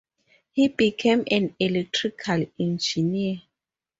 He 0.51 0.67
became 0.67 1.25
an 1.29 1.55
electrical 1.59 2.47
engineer. 2.59 3.43